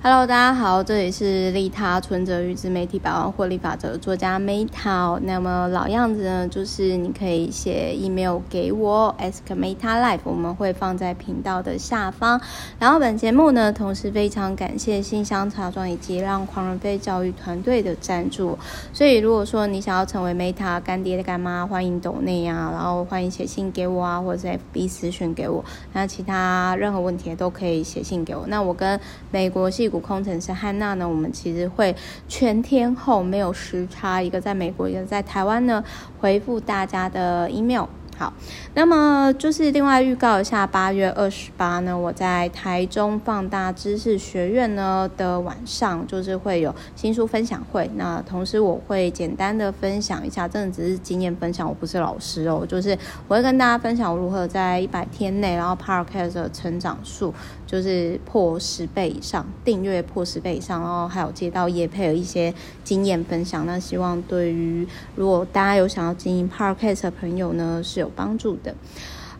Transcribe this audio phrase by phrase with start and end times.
[0.00, 5.18] Hello，大家好，这里是利他存折与自媒体百万获利法则的作家 Meta。
[5.24, 12.40] 那么老样子呢，就是你可以写 email 给我，ask Meta Life，我们会放在频道的下方。
[12.78, 18.56] 然后本节目呢，同时非常感谢信箱茶庄以及让狂人飞教育团队的赞助。
[18.92, 25.64] 所以如果说你想要成为 Meta 干爹的干妈，欢迎抖内啊，然后欢迎写信给我啊，或者是 FB 私讯给我。
[25.92, 28.44] 那其他任何问题都可以写信给我。
[28.46, 29.00] 那我跟
[29.32, 31.96] 美国系矽谷工程师汉娜呢，我们其实会
[32.28, 35.82] 全天候没有时差，一个在美国，一个在台湾呢，
[36.20, 37.86] 回复大家的 email。
[38.18, 38.32] 好，
[38.74, 47.88] 那么就是另外预告一下，八月二十八呢，我在台中放大知识学院呢的晚上，就是会有新书分享会。
[47.94, 57.32] 那同时我会简单的分享一下，真的只是经验分享，我不是老师哦，就是我会跟大家分享我如何在一百天内，然后 Podcast 的成长数
[57.68, 63.64] 就是破十倍以上，订阅破十倍以上，然后还有接到业配的一些经验分享。
[63.64, 68.74] 那希望对于如果大家有想要经营 Podcast 的朋友呢，是有帮助的。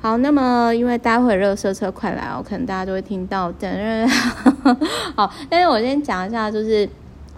[0.00, 3.50] 好，那么因为待会热车车快来哦，可能大家都会听到。
[3.50, 4.08] 等等，
[5.16, 6.86] 好，但是我先讲一下，就是《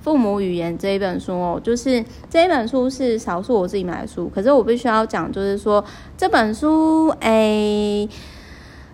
[0.03, 5.83] 父母语言》这一本书哦，就是这一本书是少数我自己买的书，可是我必须要讲，就是说
[6.19, 8.07] 这本书，哎，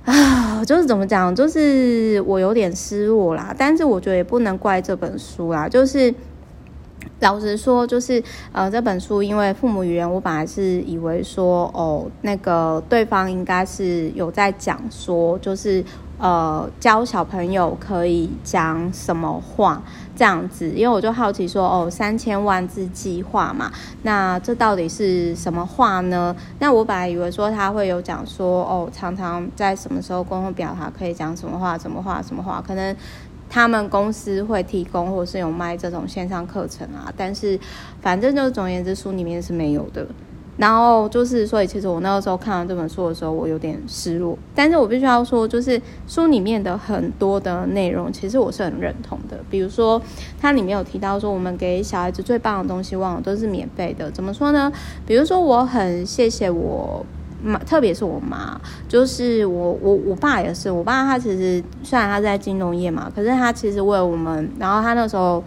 [0.05, 6.15] 啊，就是怎么讲，就是我有点失落啦，但是我觉得也不能怪这本书啦，就是。
[7.21, 15.85] 老实说，就是呃，这本书因为父母语言，我本来是以为说，哦，那个对方应该是有在讲说，就是
[16.19, 19.83] 呃，教小朋友可以讲什么话
[20.15, 23.71] 这样子，因为我就好奇说，哦，三千万字计划嘛，
[24.03, 26.35] 那这到底是什么话呢？
[26.59, 32.95] 那我本来以为说他会有讲说，哦，常常在什么时候沟通表达可以讲什么话，什么话，什么话，可能。
[33.49, 37.59] 他们公司会提供，或是有卖这种线上课程啊，但是
[38.01, 40.07] 反正就是总而言之，书里面是没有的。
[40.59, 44.39] 然后就是，所以其实我那个时候看完这本书的时候，我有点失落。
[44.55, 49.37] 但是我必须要说，就是书里面的很多的内容，其实我是很认同的。
[49.51, 50.01] 比如说，
[50.41, 54.11] 它里面有提到说，我们给小孩子最棒的东西，往往都是免费的。
[54.11, 54.73] 怎么说呢？
[55.07, 57.05] 比如说，我很谢谢我。
[57.43, 65.43] 妈，特别是我妈，就是我我我爸也是，我爸他其实虽然他在金融业嘛，可是他其实为我们，然后他那时候，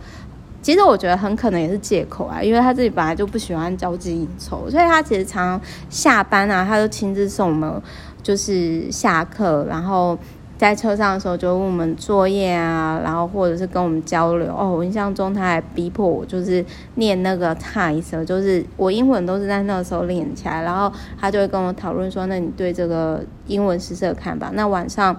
[0.62, 7.82] 其实我觉得很可能也是借口啊，因为他自己本来就不喜欢交际应酬，所以他其实常常下班啊，他都亲自送我们，
[8.22, 10.18] 就是下课，然后。
[10.60, 14.70] 在车上的时候就问我们作业啊，然后或者是跟我们交流哦。
[14.70, 16.64] 我印象中他还逼迫我，就是
[16.96, 24.52] 念那个台词就是我英文都是在那个时候练起来，然后他就会跟我讨论说，那你对这个英文实施的看法？
[24.54, 25.16] 那晚上。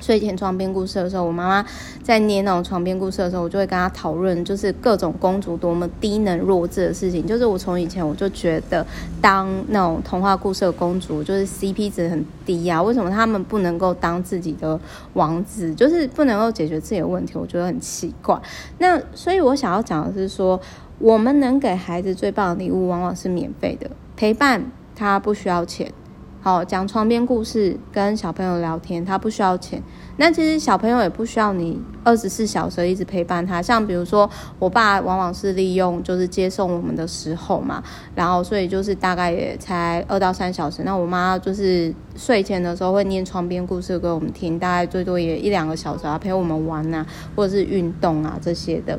[0.00, 1.66] 睡前床边故事的时候，我妈妈
[2.02, 7.26] 在念那种床边故事的时候，我就会跟她讨论，就是各种公主多么低能弱智的事情。
[7.26, 8.86] 就是我从以前我就觉得，
[9.20, 12.82] 当那种童话故事的公主，就是 CP 值很低、啊。
[12.82, 14.78] 为什么他们不能够当自己的
[15.14, 15.74] 王子？
[15.74, 17.34] 就是不能够解决自己的问题？
[17.36, 18.40] 我觉得很奇怪。
[18.78, 20.60] 那所以我想要讲的是说，
[20.98, 25.92] 我们能给孩子最棒的礼物，往往是免费的陪伴，他不需要钱。
[26.40, 29.82] 好，讲床边故事，跟小朋友聊天，他不需要钱。
[30.18, 33.60] 那其实小朋友也不需要你二十四小时一直陪伴他。
[33.60, 34.28] 像比如说，
[34.60, 37.82] 我爸往往是利用就是接送我们的时候嘛，
[38.14, 40.82] 然后所以就是大概也才二到三小时。
[40.84, 47.04] 那我妈就是睡前的时候会念床边故事给我们听，大概最多也一两个小时啊，陪我们玩啊，
[47.34, 48.98] 或者是运动啊这些的。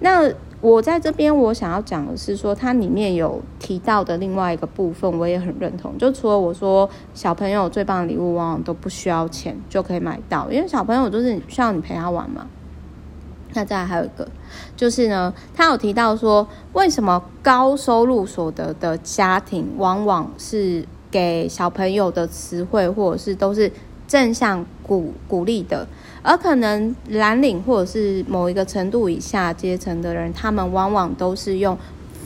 [0.00, 5.96] 那我在这边，我想要讲的是说，它里面有提到的另外一个部分，我也很认同。
[5.98, 12.46] 就除了我说，小朋友最棒的礼物往往都不需要钱就可以买到，因为小朋友就是需要你陪他玩嘛。
[13.52, 14.26] 那再来还有一个，
[14.76, 23.70] 就是呢，他有提到说，为什么高收入所得的家庭往往是给小朋友的词汇或者是都是
[24.16, 25.86] 正向鼓鼓励的。
[26.22, 31.76] 而可能蓝领或者是某一个程度以下阶层的人，他们往往都是用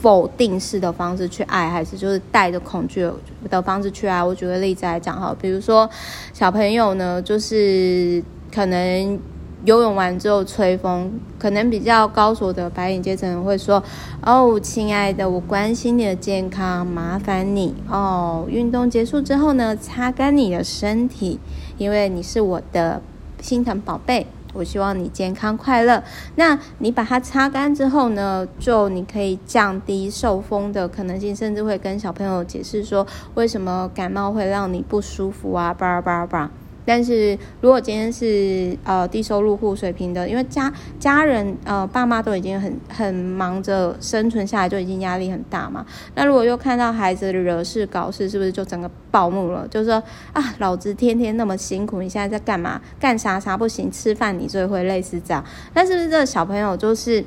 [0.01, 3.07] 否定式的方式去爱，还是就是带着恐惧
[3.49, 4.23] 的方式去爱。
[4.23, 5.87] 我举个例子来讲哈，比如说
[6.33, 9.19] 小朋友呢，就是可能
[9.65, 13.83] 游泳完之后吹风，可能比较高所得白领阶层会说
[14.25, 21.39] ：“哦，亲爱的，我关心你的健康，麻烦你哦，运动结束之后呢，擦干你的身体，
[21.77, 23.01] 因为你是我的。”
[23.41, 26.03] 心疼宝贝，我希望你健康快乐。
[26.35, 36.51] 那你把它擦干之后呢，就你可以降低受风的可能性，甚至会跟小朋友解释说，为什么感冒会让你不舒服啊，叭叭叭。
[36.85, 45.85] 但是如果今天是呃低收入户水平的，因为家家人呃爸妈都已经很很忙着生存下来，就已经压力很大嘛。
[46.15, 49.67] 那如果又看到孩子惹事搞事，是不是就整个暴怒了？
[49.67, 50.01] 就是说
[50.33, 52.81] 啊，老子天天那么辛苦，你现在在干嘛？
[52.99, 53.91] 干啥啥不行？
[53.91, 55.43] 吃饭你最会，类似这样。
[55.73, 57.23] 但是不是这个小朋友就是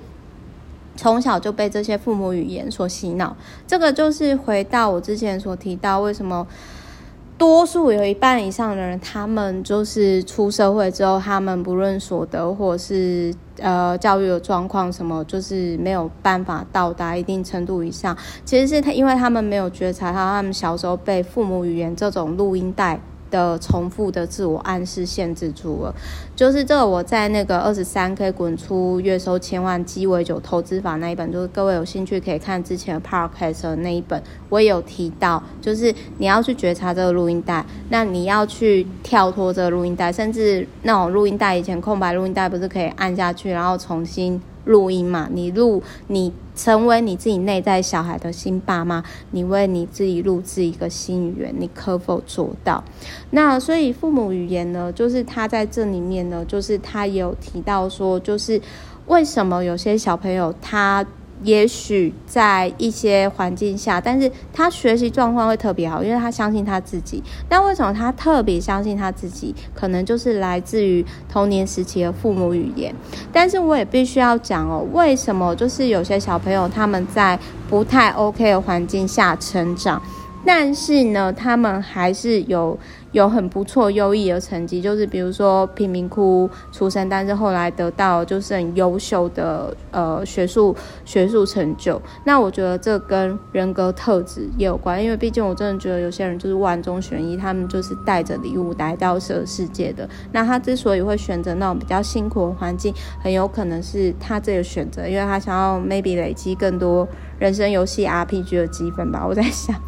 [0.97, 3.37] 从小就被这些父母语言所洗脑？
[3.67, 6.47] 这个就是回到我之前所提到，为什么？
[7.37, 18.17] 多数有一半以上的人，他们就是出社会之后，他们不论所得或是呃教育的状况什么，就是没有办法到达一定程度以上。
[18.45, 23.01] 其实是他，因为他们没有觉察到，他们小时候被父母语言这种录音带。
[23.35, 25.95] 的重复的自我暗示限制住了，
[26.37, 44.41] 就是这个我在那个二十三 K 滚出月收千万鸡尾酒投资法那一本，就是各位有兴趣可以看之前的 Podcast 的那一本，我也有提到，就是你要去觉察这个录音带，那你要去跳脱这个录音带，甚至那种录音带以前空白录音带不是可以按下去，然后重新。
[44.65, 52.83] 录音嘛，你录，你成为你自己内在小孩的新爸妈，你为你自己录制一个新语言，你可否做到？
[53.31, 58.61] 那所以父母语言呢，就是他在这里面呢，就是他有提到说，就是
[59.07, 61.05] 为什么有些小朋友他。
[61.43, 67.23] 也许在一些环境下，但是他学习状况会特别好，因为他相信他自己。
[67.51, 69.55] 那为什么他特别相信他自己？
[69.75, 72.95] 可能就是来自于童年时期的父母语言。
[73.33, 77.39] 但是我也必须要讲哦，为什么就是有些小朋友他们在
[77.69, 80.01] 不太 OK 的环境下成长，
[80.45, 82.79] 但是呢，他们还是有。
[83.15, 90.75] 有很不错优异的成绩，就是比如说贫民窟出身，但是后来得到就是很优秀的呃学术
[91.05, 92.03] 学术成就。
[92.25, 100.09] 那我觉得这跟人格特质也有关，因为毕竟我真的觉得有些人就是万中选一，他们就是带着礼物来到这个世界的。
[100.33, 102.93] 那他之所以会选择那种比较辛苦的环境，
[103.23, 107.07] 很有可能是他这个选择，因为他想要 maybe 累积更多
[107.39, 109.25] 人生游戏 RPG 的积分吧。
[109.25, 109.81] 我在想。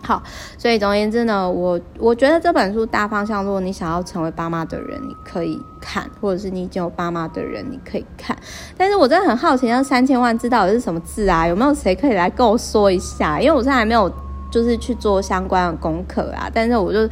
[0.00, 0.22] 好，
[0.56, 8.34] 所以总而言之呢，我我觉得这本书大方向，如果你想要成为爸妈的人，你可以看，或者是你已经有爸妈的人，你可以看。
[8.76, 11.46] 但是我真的很好奇，那三千万字到底是什么字啊？
[11.46, 13.40] 有没有谁可以来跟我说一下？
[13.40, 14.10] 因为我现在还没有
[14.50, 16.48] 就是去做相关的功课啊。
[16.54, 17.06] 但是我就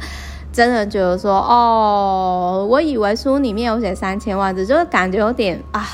[0.51, 5.85] 真的觉得说，哦，我以为书里面有写三千万字，就是感觉有点啊。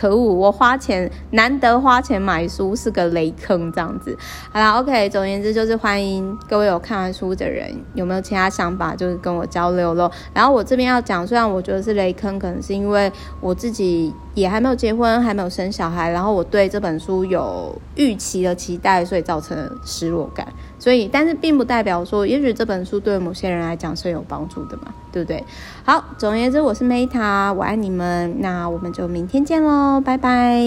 [0.00, 0.32] 可恶！
[0.34, 4.16] 我花钱难得花钱买书是个雷坑，这样子。
[4.50, 5.10] 好啦，OK。
[5.10, 10.10] 总而言之，就是欢迎各位有看完书的人，有没有其他想法，就是跟我交流咯。
[10.32, 13.12] 然后我这边要讲，虽然我觉得是雷坑，可能是因为
[13.42, 20.46] 我自己也还没有结婚，还没有生小孩，然后我对这本书有预期的期待，所以造成失落感。
[20.78, 25.44] 所以，但是并不代表说，也许这本书对某些人来讲是有帮助的嘛，对不对？
[25.84, 30.60] 好，总而言之，我是 Meta，我爱你们，那我们就明天见喽，拜拜。